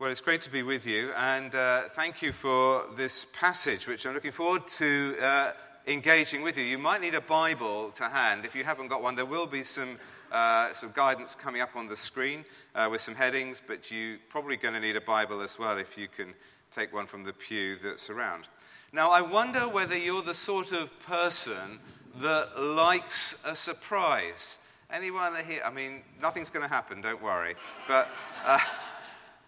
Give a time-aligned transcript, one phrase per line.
[0.00, 4.04] Well, it's great to be with you, and uh, thank you for this passage, which
[4.04, 5.52] I'm looking forward to uh,
[5.86, 6.64] engaging with you.
[6.64, 8.44] You might need a Bible to hand.
[8.44, 9.96] If you haven't got one, there will be some,
[10.32, 12.44] uh, some guidance coming up on the screen
[12.74, 15.96] uh, with some headings, but you're probably going to need a Bible as well if
[15.96, 16.34] you can
[16.72, 18.48] take one from the pew that's around.
[18.92, 21.78] Now, I wonder whether you're the sort of person
[22.20, 24.58] that likes a surprise.
[24.92, 25.62] Anyone here?
[25.64, 27.54] I mean, nothing's going to happen, don't worry.
[27.86, 28.08] But.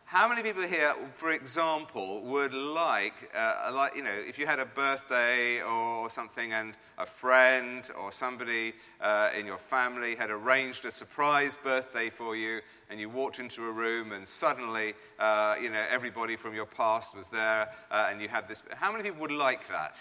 [0.08, 4.60] How many people here, for example, would like, uh, like, you know, if you had
[4.60, 10.84] a birthday or something and a friend or somebody uh, in your family had arranged
[10.84, 15.70] a surprise birthday for you and you walked into a room and suddenly, uh, you
[15.70, 18.62] know, everybody from your past was there uh, and you had this.
[18.76, 20.00] How many people would like that?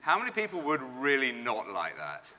[0.00, 2.32] How many people would really not like that?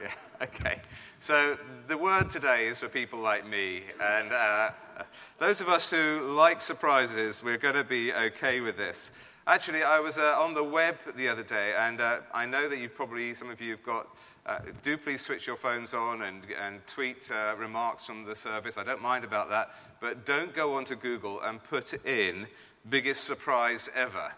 [0.00, 0.12] Yeah,
[0.42, 0.80] okay.
[1.20, 3.82] So the word today is for people like me.
[4.00, 4.70] And uh,
[5.38, 9.12] those of us who like surprises, we're going to be okay with this.
[9.46, 12.78] Actually, I was uh, on the web the other day, and uh, I know that
[12.78, 14.08] you probably, some of you have got,
[14.44, 18.76] uh, do please switch your phones on and, and tweet uh, remarks from the service.
[18.76, 19.70] I don't mind about that.
[20.00, 22.46] But don't go onto Google and put in
[22.90, 24.32] biggest surprise ever.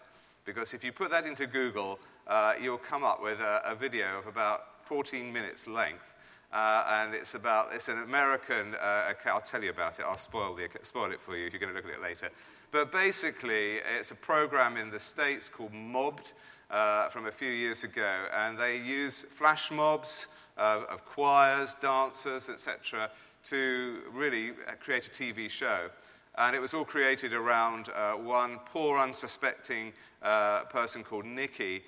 [0.45, 4.17] Because if you put that into Google, uh, you'll come up with a, a video
[4.17, 6.03] of about 14 minutes length
[6.51, 10.53] uh, and it's about, it's an American, uh, I'll tell you about it, I'll spoil,
[10.53, 12.29] the, spoil it for you if you're going to look at it later.
[12.71, 16.33] But basically, it's a program in the States called Mobbed
[16.69, 22.49] uh, from a few years ago, and they use flash mobs uh, of choirs, dancers,
[22.49, 23.09] etc.,
[23.45, 25.89] to really create a TV show.
[26.37, 31.81] And it was all created around uh, one poor, unsuspecting uh, person called Nikki,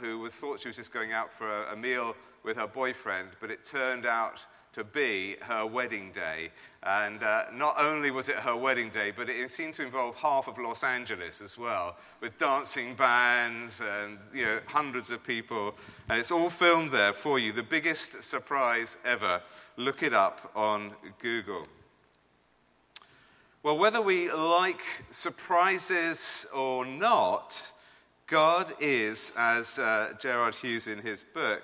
[0.00, 3.30] who was, thought she was just going out for a, a meal with her boyfriend,
[3.40, 6.50] but it turned out to be her wedding day.
[6.82, 10.48] And uh, not only was it her wedding day, but it seemed to involve half
[10.48, 15.74] of Los Angeles as well, with dancing bands and you know, hundreds of people.
[16.08, 17.52] And it's all filmed there for you.
[17.52, 19.40] The biggest surprise ever.
[19.76, 21.66] Look it up on Google.
[23.62, 27.72] Well, whether we like surprises or not,
[28.26, 31.62] God is, as uh, Gerard Hughes in his book,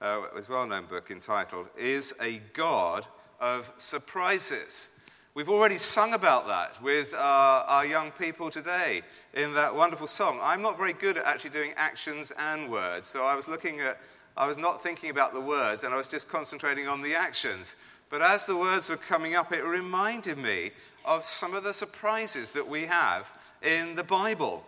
[0.00, 3.06] uh, his well known book entitled, is a God
[3.40, 4.88] of surprises.
[5.34, 9.02] We've already sung about that with uh, our young people today
[9.34, 10.40] in that wonderful song.
[10.42, 14.00] I'm not very good at actually doing actions and words, so I was looking at,
[14.34, 17.76] I was not thinking about the words and I was just concentrating on the actions.
[18.08, 20.70] But as the words were coming up, it reminded me
[21.04, 23.26] of some of the surprises that we have
[23.62, 24.64] in the Bible.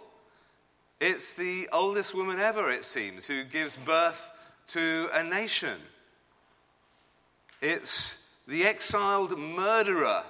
[1.00, 4.32] It's the oldest woman ever, it seems, who gives birth
[4.68, 5.78] to a nation.
[7.62, 10.22] It's the exiled murderer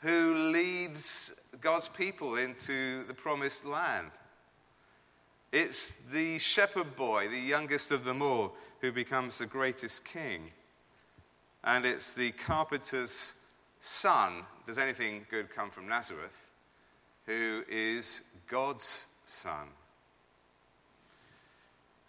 [0.00, 4.10] who leads God's people into the promised land.
[5.52, 10.50] It's the shepherd boy, the youngest of them all, who becomes the greatest king.
[11.64, 13.34] And it's the carpenter's
[13.80, 16.48] son, does anything good come from Nazareth,
[17.26, 19.68] who is God's son.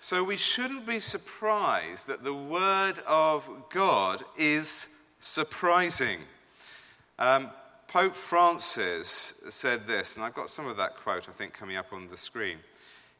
[0.02, 4.88] So we shouldn't be surprised that the Word of God is
[5.20, 6.20] surprising.
[7.20, 7.50] Um,
[7.90, 11.92] Pope Francis said this, and I've got some of that quote, I think, coming up
[11.92, 12.60] on the screen.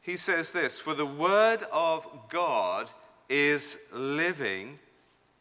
[0.00, 2.90] He says this For the Word of God
[3.28, 4.78] is living,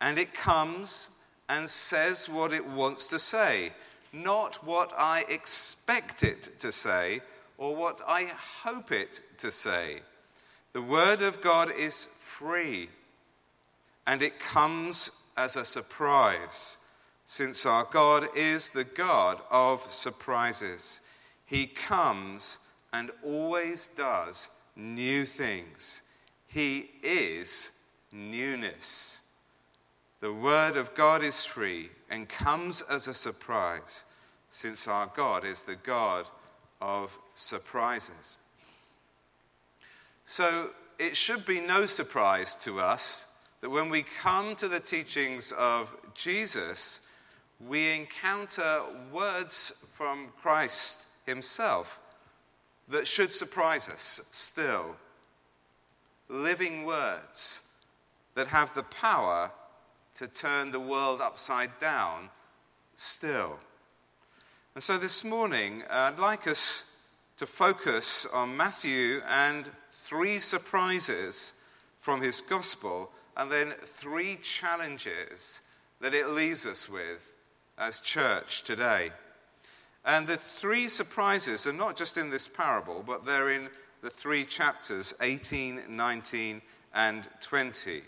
[0.02, 1.10] and it comes
[1.48, 3.72] and says what it wants to say,
[4.12, 7.22] not what I expect it to say
[7.58, 8.26] or what I
[8.62, 10.02] hope it to say.
[10.74, 12.90] The Word of God is free,
[14.06, 16.78] and it comes as a surprise,
[17.25, 21.02] since our God is the God of surprises.
[21.46, 22.59] He comes
[22.94, 26.03] and always does new things.
[26.47, 27.72] He is
[28.12, 29.22] newness.
[30.22, 34.06] The Word of God is free and comes as a surprise,
[34.50, 36.28] since our God is the God
[36.82, 38.39] of surprises.
[40.29, 43.26] So it should be no surprise to us
[43.61, 47.02] that when we come to the teachings of Jesus,
[47.67, 51.99] we encounter words from Christ himself
[52.90, 54.96] that should surprise us still.
[56.29, 57.64] Living words
[58.35, 59.49] that have the power
[60.14, 62.29] to turn the world upside down
[62.93, 63.58] still.
[64.75, 66.96] And so this morning, I'd like us
[67.37, 69.72] to focus on Matthew and
[70.09, 71.53] three surprises
[72.00, 75.61] from his gospel, and then three challenges
[76.02, 77.35] that it leaves us with
[77.78, 79.11] as church today.
[80.06, 83.70] And the three surprises are not just in this parable, but they're in
[84.02, 86.59] the three chapters 18, 19,
[86.96, 88.02] and 20.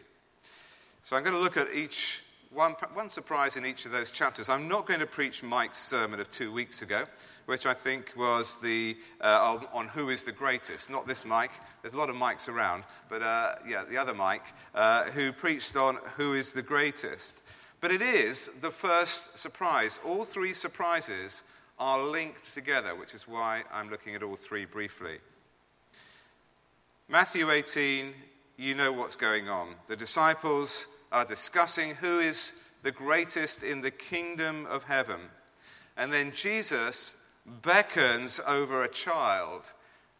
[1.03, 4.49] So I'm going to look at each one, one surprise in each of those chapters.
[4.49, 7.05] I'm not going to preach Mike's sermon of two weeks ago,
[7.45, 10.89] which I think was the, uh, on, who is the greatest.
[10.89, 11.51] Not this Mike,
[11.81, 14.43] there's a lot of Mikes around, but uh, yeah, the other Mike,
[14.75, 17.41] uh, who preached on who is the greatest.
[17.79, 19.99] But it is the first surprise.
[20.05, 21.43] All three surprises
[21.79, 25.19] are linked together, which is why I'm looking at all three briefly.
[27.07, 28.13] Matthew 18,
[28.61, 29.69] you know what's going on.
[29.87, 32.53] The disciples are discussing who is
[32.83, 35.19] the greatest in the kingdom of heaven.
[35.97, 37.15] And then Jesus
[37.63, 39.73] beckons over a child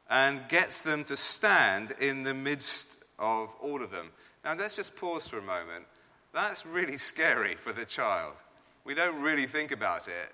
[0.09, 4.09] and gets them to stand in the midst of all of them.
[4.43, 5.85] Now, let's just pause for a moment.
[6.33, 8.33] That's really scary for the child.
[8.85, 10.31] We don't really think about it,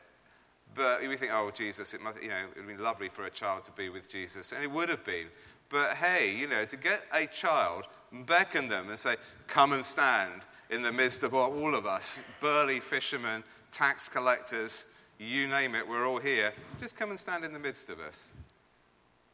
[0.75, 3.29] but we think, oh, Jesus, it must, you know, it would be lovely for a
[3.29, 4.53] child to be with Jesus.
[4.53, 5.27] And it would have been.
[5.69, 9.15] But hey, you know, to get a child, and beckon them and say,
[9.47, 14.87] come and stand in the midst of all of us, burly fishermen, tax collectors,
[15.19, 16.53] you name it, we're all here.
[16.79, 18.29] Just come and stand in the midst of us.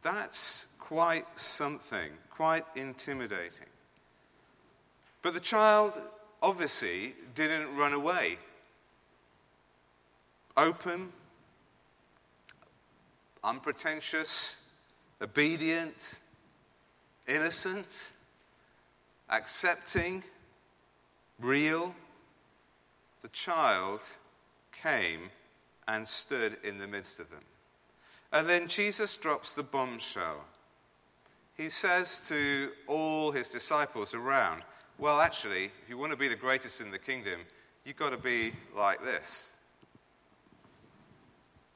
[0.02, 3.68] That's quite something, quite intimidating.
[5.22, 5.94] But the child
[6.42, 8.38] obviously didn't run away.
[10.56, 11.12] Open,
[13.44, 14.62] unpretentious,
[15.22, 16.20] obedient,
[17.28, 17.88] innocent,
[19.30, 20.24] accepting,
[21.40, 21.94] real.
[23.22, 24.02] The child
[24.72, 25.30] came
[25.88, 27.44] and stood in the midst of them.
[28.32, 30.44] And then Jesus drops the bombshell.
[31.56, 34.64] He says to all his disciples around,
[34.98, 37.42] Well, actually, if you want to be the greatest in the kingdom,
[37.86, 39.52] you've got to be like this.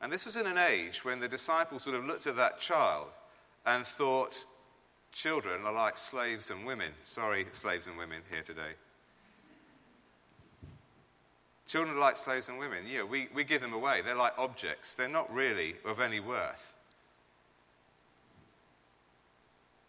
[0.01, 3.07] And this was in an age when the disciples would have looked at that child
[3.65, 4.43] and thought,
[5.11, 6.91] Children are like slaves and women.
[7.01, 8.73] Sorry, slaves and women here today.
[11.67, 12.85] Children are like slaves and women.
[12.87, 14.01] Yeah, we, we give them away.
[14.03, 14.93] They're like objects.
[14.93, 16.73] They're not really of any worth.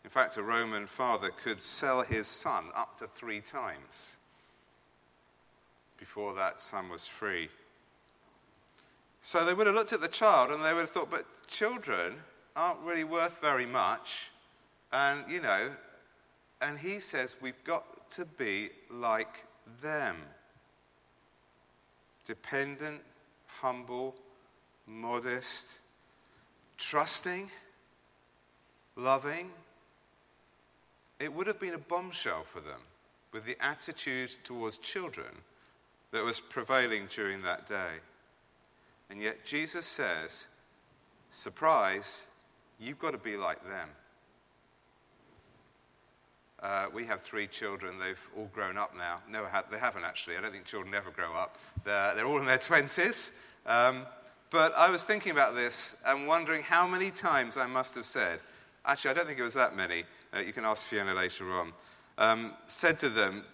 [0.04, 4.16] In fact, a Roman father could sell his son up to three times
[5.98, 7.48] before that son was free.
[9.20, 12.14] So they would have looked at the child and they would have thought, but children
[12.56, 14.30] aren't really worth very much.
[14.92, 15.70] And, you know,
[16.60, 19.46] and he says we've got to be like
[19.82, 20.16] them
[22.24, 23.00] dependent,
[23.46, 24.14] humble,
[24.86, 25.66] modest,
[26.76, 27.50] trusting,
[28.96, 29.50] loving.
[31.18, 32.80] It would have been a bombshell for them
[33.32, 35.34] with the attitude towards children
[36.12, 37.96] that was prevailing during that day.
[39.08, 40.48] And yet Jesus says,
[41.30, 42.26] surprise,
[42.78, 43.88] you've got to be like them.
[46.62, 47.98] Uh, we have three children.
[47.98, 49.18] They've all grown up now.
[49.30, 50.36] No, they haven't actually.
[50.36, 51.58] I don't think children ever grow up.
[51.84, 53.32] They're, they're all in their 20s.
[53.66, 54.06] Um,
[54.50, 58.40] but I was thinking about this and wondering how many times I must have said,
[58.86, 60.04] actually, I don't think it was that many.
[60.34, 61.72] Uh, you can ask Fiona later on.
[62.16, 63.44] Um, said to them,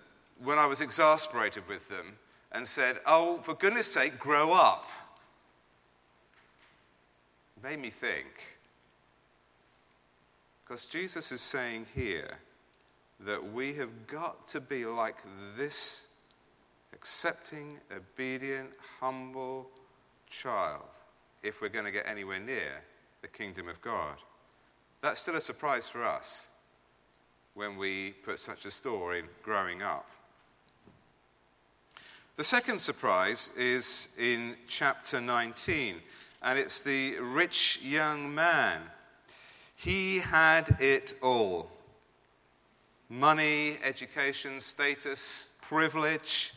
[0.43, 2.17] when I was exasperated with them,
[2.55, 4.87] and said, Oh, for goodness sake, grow up.
[7.63, 8.27] Made me think.
[10.65, 12.39] Because Jesus is saying here,
[13.24, 15.16] that we have got to be like
[15.56, 16.06] this
[16.93, 19.69] accepting, obedient, humble
[20.31, 20.82] child
[21.43, 22.82] if we're going to get anywhere near
[23.22, 24.16] the kingdom of God.
[25.00, 26.48] That's still a surprise for us
[27.54, 30.08] when we put such a store in growing up.
[32.36, 35.96] The second surprise is in chapter 19,
[36.43, 38.81] and it's the rich young man.
[39.76, 41.70] He had it all
[43.08, 46.55] money, education, status, privilege.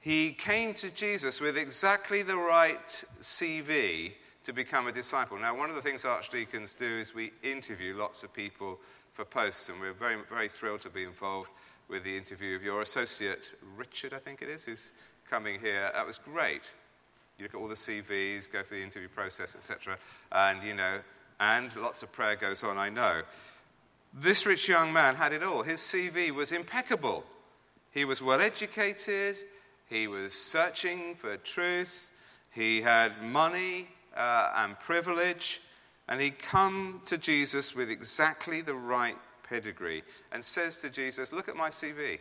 [0.00, 4.12] He came to Jesus with exactly the right CV
[4.44, 5.38] to become a disciple.
[5.38, 8.78] Now, one of the things archdeacons do is we interview lots of people
[9.12, 11.50] for posts, and we're very, very thrilled to be involved
[11.88, 14.92] with the interview of your associate, Richard, I think it is, who's
[15.28, 15.90] coming here.
[15.92, 16.72] That was great.
[17.36, 19.98] You look at all the CVs, go through the interview process, etc.,
[20.32, 21.00] and you know,
[21.40, 23.22] and lots of prayer goes on, I know.
[24.12, 25.62] This rich young man had it all.
[25.62, 27.24] His CV was impeccable.
[27.92, 29.36] He was well educated,
[29.88, 32.10] he was searching for truth,
[32.52, 35.60] he had money uh, and privilege,
[36.08, 39.16] and he'd come to Jesus with exactly the right
[39.48, 42.18] pedigree and says to Jesus, Look at my CV.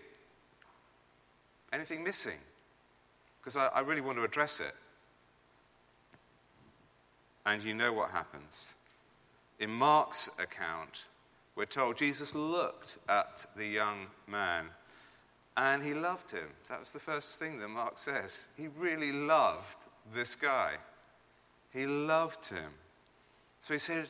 [1.71, 2.39] Anything missing?
[3.39, 4.73] Because I, I really want to address it.
[7.45, 8.73] And you know what happens.
[9.59, 11.05] In Mark's account,
[11.59, 14.67] we're told Jesus looked at the young man
[15.57, 16.47] and he loved him.
[16.69, 18.47] That was the first thing that Mark says.
[18.55, 20.75] He really loved this guy.
[21.73, 22.71] He loved him.
[23.59, 24.07] So he said,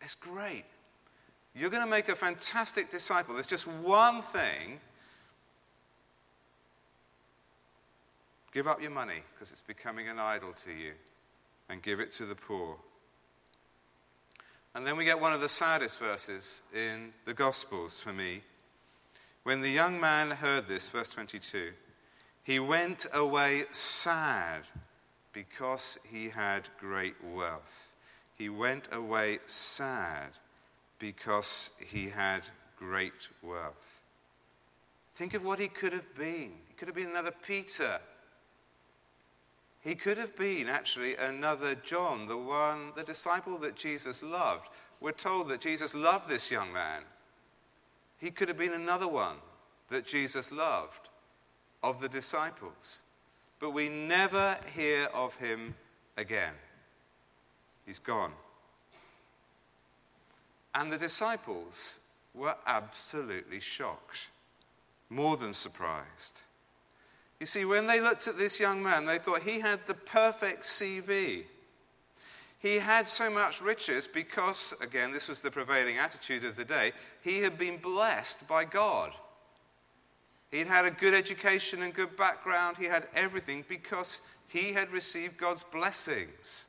[0.00, 0.64] It's great.
[1.56, 3.34] You're going to make a fantastic disciple.
[3.34, 4.78] There's just one thing.
[8.52, 10.92] Give up your money because it's becoming an idol to you
[11.68, 12.76] and give it to the poor.
[14.74, 18.42] And then we get one of the saddest verses in the Gospels for me.
[19.44, 21.70] When the young man heard this, verse 22,
[22.42, 24.66] he went away sad
[25.32, 27.92] because he had great wealth.
[28.36, 30.30] He went away sad
[30.98, 34.02] because he had great wealth.
[35.14, 36.52] Think of what he could have been.
[36.66, 38.00] He could have been another Peter.
[39.84, 44.68] He could have been actually another John, the one, the disciple that Jesus loved.
[45.02, 47.02] We're told that Jesus loved this young man.
[48.16, 49.36] He could have been another one
[49.90, 51.10] that Jesus loved
[51.82, 53.02] of the disciples.
[53.60, 55.74] But we never hear of him
[56.16, 56.54] again.
[57.84, 58.32] He's gone.
[60.74, 62.00] And the disciples
[62.32, 64.28] were absolutely shocked,
[65.10, 66.40] more than surprised.
[67.44, 70.62] You see, when they looked at this young man, they thought he had the perfect
[70.62, 71.44] CV.
[72.58, 76.92] He had so much riches because, again, this was the prevailing attitude of the day,
[77.20, 79.12] he had been blessed by God.
[80.52, 82.78] He'd had a good education and good background.
[82.78, 86.68] He had everything because he had received God's blessings.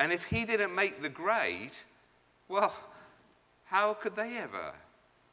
[0.00, 1.78] And if he didn't make the grade,
[2.48, 2.74] well,
[3.66, 4.72] how could they ever?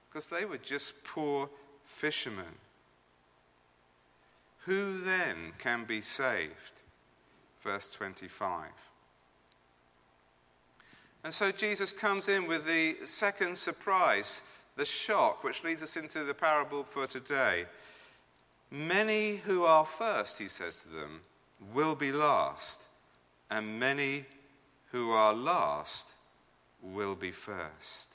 [0.07, 1.49] Because they were just poor
[1.91, 2.55] fishermen.
[4.65, 6.81] Who then can be saved?
[7.63, 8.65] Verse 25.
[11.23, 14.41] And so Jesus comes in with the second surprise,
[14.75, 17.65] the shock, which leads us into the parable for today.
[18.71, 21.21] Many who are first, he says to them,
[21.73, 22.83] will be last,
[23.51, 24.25] and many
[24.91, 26.13] who are last
[26.81, 28.13] will be first.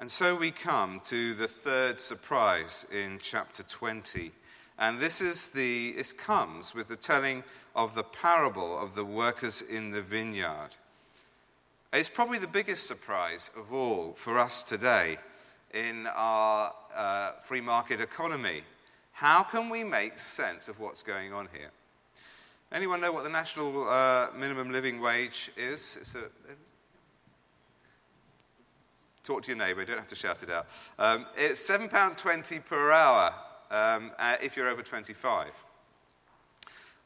[0.00, 4.32] And so we come to the third surprise in chapter 20.
[4.78, 7.44] And this, is the, this comes with the telling
[7.76, 10.70] of the parable of the workers in the vineyard.
[11.92, 15.18] It's probably the biggest surprise of all for us today
[15.74, 18.62] in our uh, free market economy.
[19.12, 21.70] How can we make sense of what's going on here?
[22.72, 25.98] Anyone know what the national uh, minimum living wage is?
[26.00, 26.20] It's a,
[29.22, 30.66] talk to your neighbour, you don't have to shout it out.
[30.98, 33.34] Um, it's £7.20 per hour
[33.70, 35.48] um, uh, if you're over 25.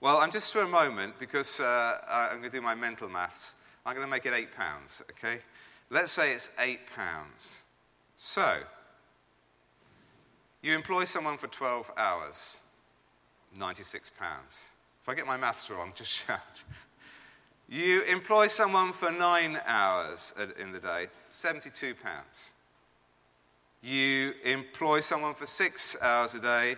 [0.01, 3.57] Well, I'm just for a moment, because uh, I'm going to do my mental maths,
[3.87, 5.41] I'm going to make it £8, okay?
[5.91, 6.79] Let's say it's £8.
[8.15, 8.59] So,
[10.63, 12.61] you employ someone for 12 hours,
[13.59, 14.11] £96.
[15.03, 16.65] If I get my maths wrong, just shout.
[17.69, 21.95] You employ someone for nine hours in the day, £72.
[23.83, 26.77] You employ someone for six hours a day,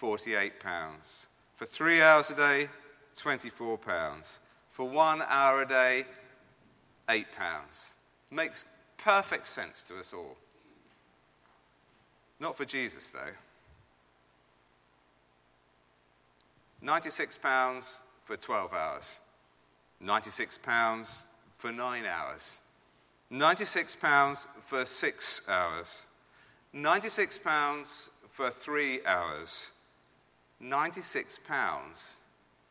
[0.00, 1.26] £48.
[1.56, 2.68] For three hours a day,
[3.16, 4.38] £24.
[4.70, 6.04] For one hour a day,
[7.08, 7.24] £8.
[8.30, 8.64] Makes
[8.96, 10.36] perfect sense to us all.
[12.40, 13.20] Not for Jesus, though.
[16.84, 19.20] £96 for 12 hours,
[20.04, 21.26] £96
[21.58, 22.60] for 9 hours,
[23.32, 26.08] £96 for 6 hours,
[26.74, 29.72] £96 for 3 hours,
[30.62, 32.16] £96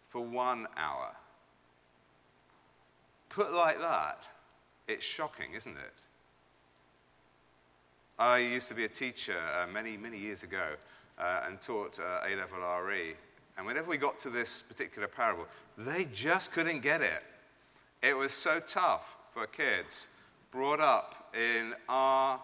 [0.09, 1.15] for 1 hour.
[3.29, 4.27] Put like that,
[4.87, 6.01] it's shocking, isn't it?
[8.19, 10.75] I used to be a teacher uh, many, many years ago
[11.17, 13.15] uh, and taught uh, A level RE.
[13.57, 15.45] And whenever we got to this particular parable,
[15.85, 17.23] they just couldn't get it.
[18.01, 20.07] It was so tough for kids
[20.51, 22.39] brought up in our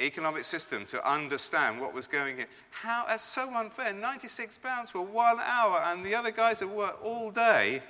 [0.00, 2.46] economic system to understand what was going on.
[2.70, 3.92] How, that's so unfair.
[3.92, 7.82] 96 pounds for one hour, and the other guys have worked all day.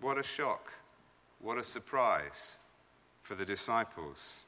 [0.00, 0.70] What a shock.
[1.40, 2.58] What a surprise
[3.22, 4.44] for the disciples.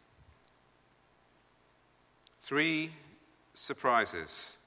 [2.40, 2.90] Three
[3.54, 4.58] surprises.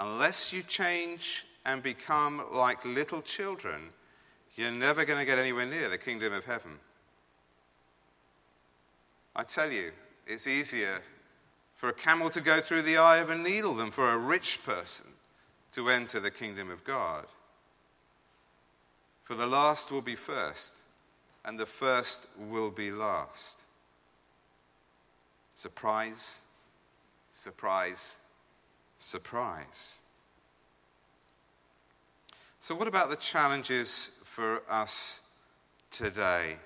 [0.00, 3.90] Unless you change and become like little children,
[4.56, 6.72] you're never going to get anywhere near the kingdom of heaven.
[9.36, 9.92] I tell you,
[10.26, 11.02] it's easier
[11.76, 14.64] for a camel to go through the eye of a needle than for a rich
[14.64, 15.06] person
[15.72, 17.26] to enter the kingdom of God.
[19.24, 20.72] For the last will be first,
[21.44, 23.64] and the first will be last.
[25.54, 26.40] Surprise,
[27.32, 28.18] surprise,
[29.00, 29.98] surprise.
[32.60, 35.22] So, what about the challenges for us
[35.90, 36.56] today?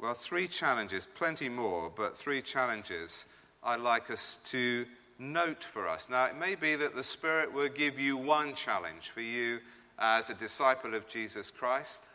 [0.00, 3.26] Well, three challenges, plenty more, but three challenges
[3.62, 4.86] I'd like us to
[5.18, 6.08] note for us.
[6.08, 9.58] Now, it may be that the Spirit will give you one challenge for you
[9.98, 12.08] as a disciple of Jesus Christ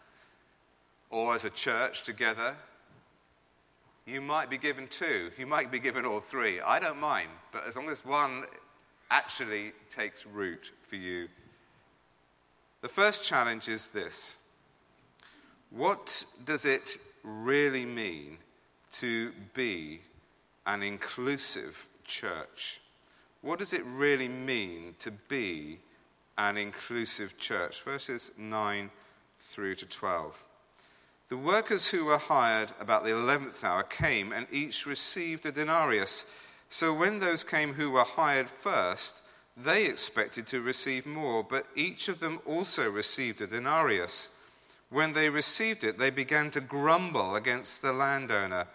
[1.12, 2.56] or as a church together.
[4.06, 6.62] You might be given two, you might be given all three.
[6.62, 8.44] I don't mind, but as long as one
[9.10, 11.28] actually takes root for you.
[12.82, 14.38] The first challenge is this
[15.72, 18.38] What does it really mean
[18.94, 20.02] to be
[20.68, 22.82] an inclusive church?
[23.42, 25.80] What does it really mean to be
[26.38, 27.82] an inclusive church?
[27.82, 28.92] Verses 9
[29.40, 30.44] through to 12.
[31.28, 36.28] The workers who were hired about the eleventh hour came, and each received a denarius.
[36.70, 39.24] So when those came who were hired first,
[39.58, 44.32] they expected to receive more, but each of them also received a denarius.
[44.90, 48.68] When they received it, they began to grumble against the landowner.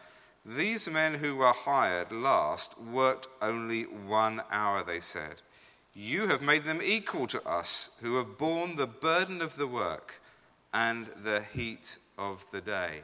[0.45, 5.42] These men who were hired last worked only one hour, they said.
[5.95, 10.21] You have made them equal to us, who have borne the burden of the work
[10.73, 13.00] and the heat of the day.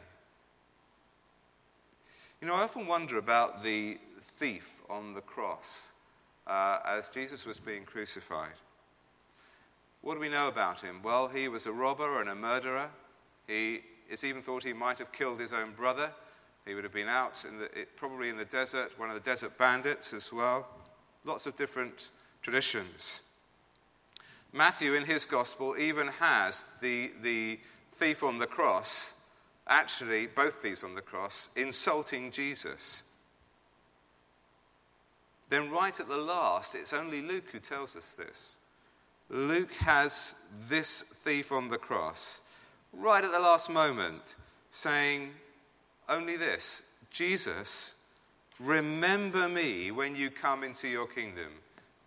[2.41, 3.97] You know, I often wonder about the
[4.39, 5.89] thief on the cross
[6.47, 8.53] uh, as Jesus was being crucified.
[10.03, 11.01] What do we know about him?
[11.03, 12.91] Well, he was a robber and a murderer.
[13.49, 16.11] He, it's even thought he might have killed his own brother.
[16.67, 19.57] He would have been out, in the, probably in the desert, one of the desert
[19.57, 20.69] bandits as well.
[21.25, 22.11] Lots of different
[22.43, 23.23] traditions.
[24.53, 27.59] Matthew, in his gospel, even has the, the
[27.97, 29.15] thief on the cross,
[29.69, 33.03] actually, both these on the cross, insulting Jesus.
[35.49, 38.59] Then, right at the last, it's only Luke who tells us this.
[39.29, 40.35] Luke has
[40.69, 42.43] this thief on the cross
[42.93, 44.37] right at the last moment
[44.71, 45.31] saying
[46.09, 47.97] only this Jesus,
[48.61, 51.51] remember me when you come into your kingdom.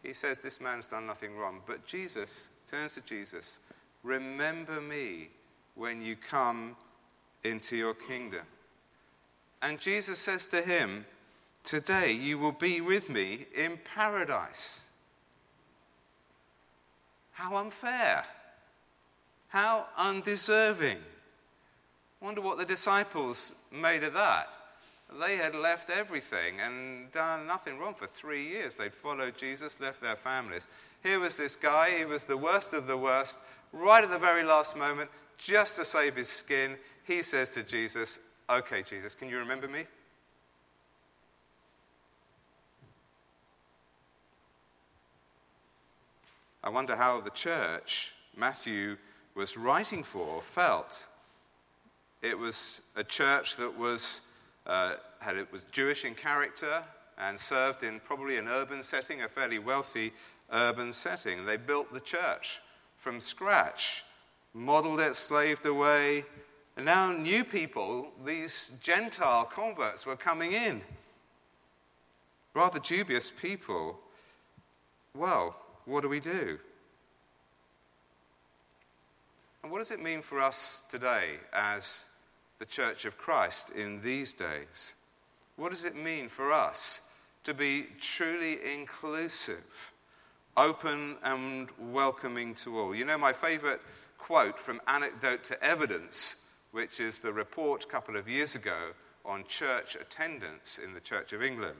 [0.03, 3.59] He says this man's done nothing wrong, but Jesus turns to Jesus,
[4.03, 5.29] remember me
[5.75, 6.75] when you come
[7.43, 8.45] into your kingdom.
[9.61, 11.05] And Jesus says to him,
[11.63, 14.89] Today you will be with me in paradise.
[17.31, 18.23] How unfair.
[19.49, 20.97] How undeserving.
[22.21, 24.49] Wonder what the disciples made of that.
[25.19, 28.75] They had left everything and done nothing wrong for three years.
[28.75, 30.67] They'd followed Jesus, left their families.
[31.01, 33.39] Here was this guy, he was the worst of the worst,
[33.73, 36.77] right at the very last moment, just to save his skin.
[37.05, 39.85] He says to Jesus, Okay, Jesus, can you remember me?
[46.63, 48.97] I wonder how the church Matthew
[49.35, 51.07] was writing for felt.
[52.21, 54.21] It was a church that was,
[54.67, 56.83] uh, had, it was Jewish in character
[57.17, 60.11] and served in probably an urban setting, a fairly wealthy
[60.51, 61.45] urban setting.
[61.45, 62.59] They built the church
[62.97, 64.03] from scratch,
[64.53, 66.25] modeled it, slaved away.
[66.79, 70.81] And now, new people, these Gentile converts, were coming in.
[72.53, 73.99] Rather dubious people.
[75.13, 76.57] Well, what do we do?
[79.61, 82.07] And what does it mean for us today as
[82.59, 84.95] the Church of Christ in these days?
[85.57, 87.01] What does it mean for us
[87.43, 89.91] to be truly inclusive,
[90.55, 92.95] open and welcoming to all?
[92.95, 93.81] You know, my favorite
[94.17, 96.37] quote from Anecdote to Evidence,
[96.71, 98.91] which is the report a couple of years ago
[99.25, 101.77] on church attendance in the Church of England.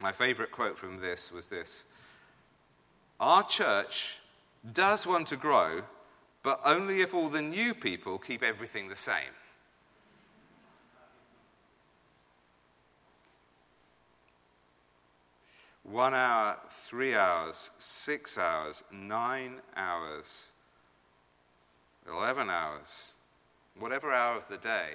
[0.00, 1.84] My favorite quote from this was this
[3.18, 4.18] Our church
[4.72, 5.82] does want to grow,
[6.42, 9.34] but only if all the new people keep everything the same.
[15.82, 20.52] One hour, three hours, six hours, nine hours,
[22.08, 23.14] 11 hours,
[23.78, 24.94] whatever hour of the day,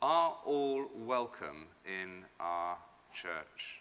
[0.00, 2.76] are all welcome in our
[3.12, 3.80] church.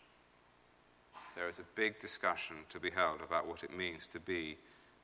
[1.35, 4.57] There is a big discussion to be held about what it means to be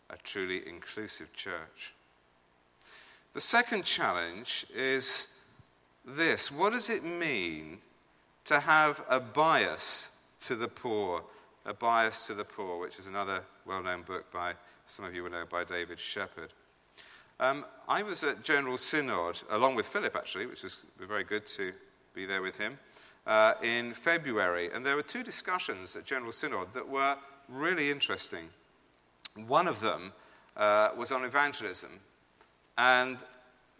[0.10, 1.94] a truly inclusive church.
[3.34, 5.28] The second challenge is
[6.06, 7.80] this what does it mean
[8.46, 11.24] to have a bias to the poor,
[11.66, 14.54] a bias to the poor, which is another well known book by
[14.86, 16.54] some of you will know by David Sheppard.
[17.40, 21.74] Um, I was at General Synod, along with Philip actually, which was very good to
[22.14, 22.78] be there with him,
[23.26, 24.72] uh, in February.
[24.74, 27.18] And there were two discussions at General Synod that were
[27.50, 28.50] really interesting.
[29.48, 30.14] One of them
[30.56, 32.00] uh, was on evangelism.
[32.78, 33.18] And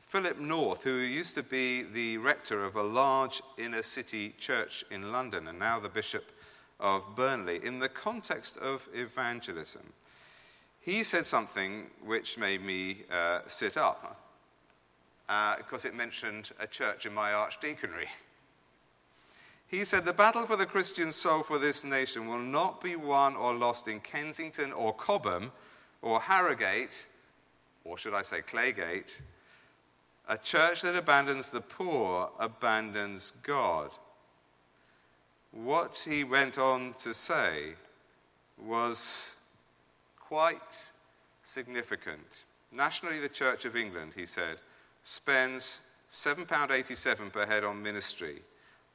[0.02, 5.12] Philip North, who used to be the rector of a large inner city church in
[5.12, 6.32] London and now the bishop
[6.80, 9.82] of Burnley, in the context of evangelism,
[10.84, 14.20] he said something which made me uh, sit up
[15.30, 18.08] uh, because it mentioned a church in my archdeaconry.
[19.68, 23.38] He said, The battle for the Christian soul for this nation will not be won
[23.38, 25.54] or lost in Kensington or Cobham
[26.02, 27.08] or Harrogate,
[27.86, 29.22] or should I say Claygate.
[30.28, 33.92] A church that abandons the poor abandons God.
[35.52, 37.76] What he went on to say
[38.62, 39.38] was
[40.34, 40.90] quite
[41.44, 42.46] significant.
[42.72, 44.64] Nationally, the Church of England, he said,
[45.04, 48.42] spends £7.87 per head on ministry.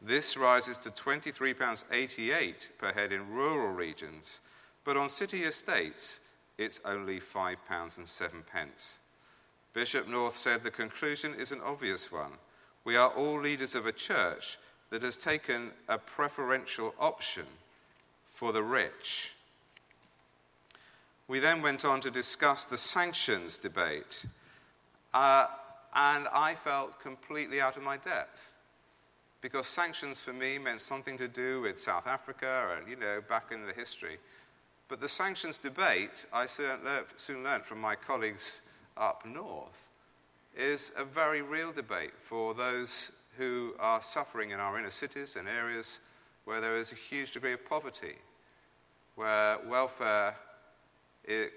[0.02, 4.40] This rises to £23.88 per head in rural regions,
[4.84, 6.22] but on city estates,
[6.58, 8.98] it's only £5.07.
[9.74, 12.32] Bishop North said the conclusion is an obvious one.
[12.82, 14.58] We are all leaders of a church
[14.90, 17.46] that has taken a preferential option
[18.28, 19.34] for the rich.
[21.28, 24.24] We then went on to discuss the sanctions debate,
[25.12, 25.46] uh,
[25.94, 28.54] and I felt completely out of my depth
[29.42, 33.52] because sanctions for me meant something to do with South Africa and, you know, back
[33.52, 34.16] in the history.
[34.88, 38.62] But the sanctions debate, I soon learned from my colleagues
[38.96, 39.88] up north,
[40.56, 45.46] is a very real debate for those who are suffering in our inner cities and
[45.46, 46.00] areas
[46.46, 48.16] where there is a huge degree of poverty,
[49.14, 50.34] where welfare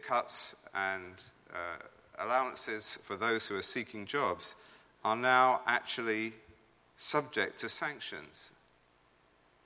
[0.07, 1.77] cuts and uh,
[2.19, 4.55] allowances for those who are seeking jobs
[5.03, 6.33] are now actually
[6.95, 8.51] subject to sanctions.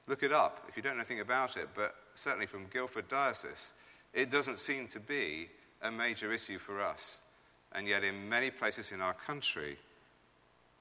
[0.08, 3.74] Look it up if you don't know anything about it, but certainly from Guildford Diocese,
[4.14, 5.50] it doesn't seem to be
[5.82, 7.22] a major issue for us.
[7.74, 9.78] And yet, in many places in our country,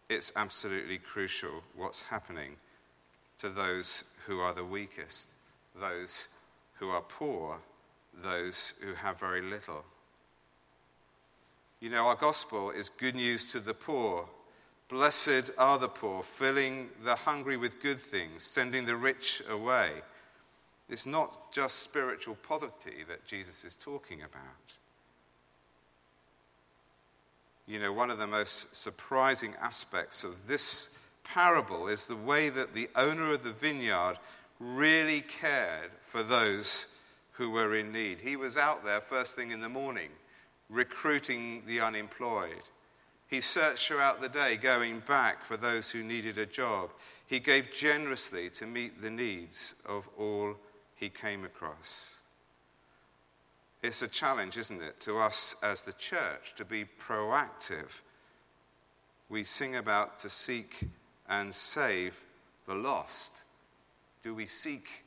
[0.09, 2.57] it's absolutely crucial what's happening
[3.39, 5.31] to those who are the weakest,
[5.81, 6.29] those
[6.75, 7.59] who are poor,
[8.23, 9.85] those who have very little.
[11.81, 14.27] You know, our gospel is good news to the poor.
[14.89, 19.91] Blessed are the poor, filling the hungry with good things, sending the rich away.
[20.89, 24.79] It's not just spiritual poverty that Jesus is talking about.
[27.67, 30.91] You know, one of the most surprising aspects of this
[31.25, 34.19] parable is the way that the owner of the vineyard
[34.61, 36.89] really cared for those
[37.35, 38.21] who were in need.
[38.21, 40.11] He was out there first thing in the morning,
[40.71, 42.63] recruiting the unemployed.
[43.29, 46.91] He searched throughout the day, going back for those who needed a job.
[47.27, 50.55] He gave generously to meet the needs of all
[50.97, 52.21] he came across.
[53.83, 58.01] It's a challenge, isn't it, to us as the church to be proactive.
[59.29, 60.89] We sing about to seek
[61.29, 62.19] and save
[62.67, 63.35] the lost.
[64.23, 65.04] Do we seek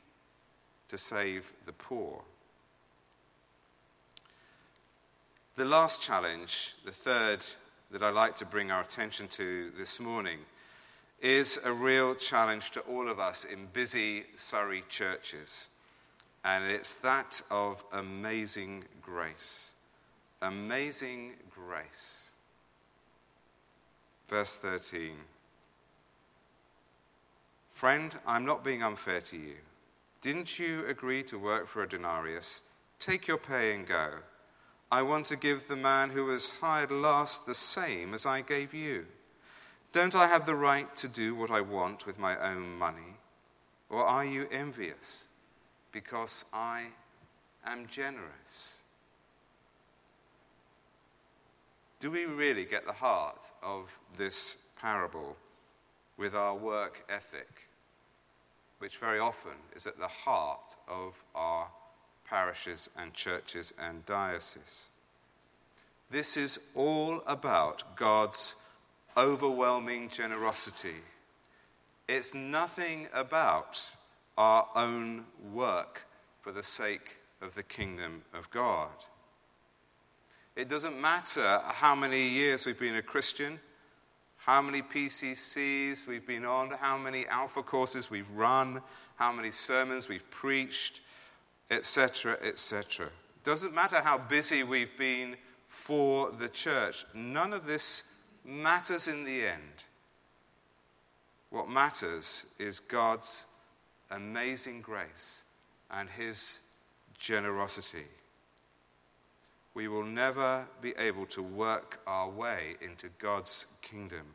[0.88, 2.22] to save the poor?
[5.56, 7.44] The last challenge, the third
[7.90, 10.38] that I'd like to bring our attention to this morning,
[11.20, 15.70] is a real challenge to all of us in busy Surrey churches
[16.44, 19.74] and it's that of amazing grace.
[20.42, 22.30] Amazing grace.
[24.28, 25.12] Verse 13.
[27.72, 29.56] Friend, I'm not being unfair to you.
[30.20, 32.62] Didn't you agree to work for a denarius?
[32.98, 34.10] Take your pay and go.
[34.90, 38.74] I want to give the man who was hired last the same as I gave
[38.74, 39.06] you.
[39.92, 43.16] Don't I have the right to do what I want with my own money?
[43.90, 45.28] Or are you envious?
[45.92, 46.86] because I
[47.64, 48.82] am generous.
[52.00, 55.36] Do we really get the heart of this parable
[56.16, 57.67] with our work ethic,
[58.78, 61.68] which very often is at the heart of our
[62.28, 64.90] parishes and churches and dioceses?
[66.10, 68.56] This is all about God's
[69.16, 70.96] overwhelming generosity.
[72.08, 73.94] It's nothing about
[74.38, 76.06] our own work
[76.40, 78.88] for the sake of the kingdom of God.
[80.56, 83.60] It doesn't matter how many years we've been a Christian,
[84.48, 88.80] how many PCCs we've been on, how many alpha courses we've run,
[89.16, 91.02] how many sermons we've preached,
[91.70, 93.10] etc., etc.
[93.44, 95.36] Doesn't matter how busy we've been
[95.68, 98.04] for the church, none of this
[98.42, 99.84] matters in the end.
[101.50, 103.44] What matters is God's
[104.12, 105.44] amazing grace
[105.90, 106.60] and His
[107.18, 108.06] generosity.
[109.78, 114.26] We will never be able to work our way into God's kingdom.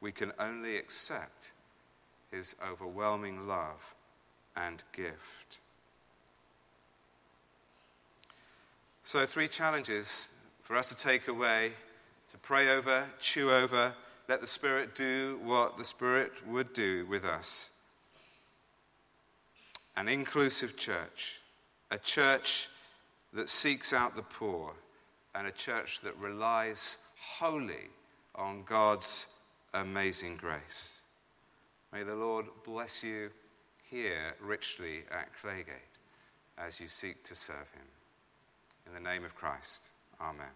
[0.00, 1.52] We can only accept
[2.32, 3.94] His overwhelming love
[4.56, 5.60] and gift.
[9.04, 10.30] So, three challenges
[10.64, 11.70] for us to take away,
[12.32, 13.94] to pray over, chew over,
[14.28, 17.70] let the Spirit do what the Spirit would do with us.
[19.96, 21.38] An inclusive church,
[21.92, 22.70] a church
[23.32, 24.72] that seeks out the poor,
[25.34, 27.88] and a church that relies wholly
[28.34, 29.28] on God's
[29.74, 31.02] amazing grace.
[31.92, 33.30] May the Lord bless you
[33.88, 35.98] here richly at Claygate
[36.58, 37.86] as you seek to serve Him.
[38.86, 39.90] In the name of Christ,
[40.20, 40.46] Amen.